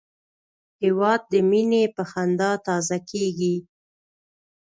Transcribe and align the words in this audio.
هېواد 0.83 1.21
د 1.31 1.33
مینې 1.49 1.83
په 1.95 2.03
خندا 2.11 2.51
تازه 2.67 2.97
کېږي. 3.09 3.55